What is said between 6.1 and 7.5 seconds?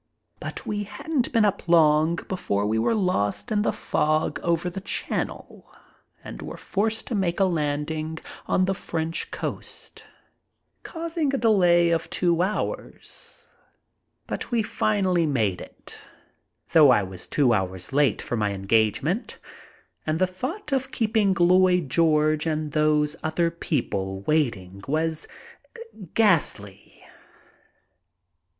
and were forced to make a